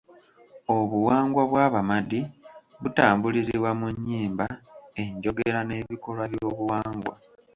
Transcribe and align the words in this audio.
Obuwangwa 0.77 1.41
bw'Abamadi 1.51 2.19
butambulizibwa 2.81 3.71
mu 3.79 3.87
nnyimba, 3.95 4.45
enjogera 5.01 5.59
n'ebikolwa 5.63 6.23
by'obuwangwa. 6.33 7.15